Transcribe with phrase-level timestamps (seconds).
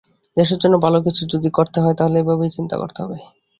[0.37, 3.17] দেশের জন্য ভালো কিছু যদি করতে হয়, তাহলে এভাবেই চিন্তা করতে হবে।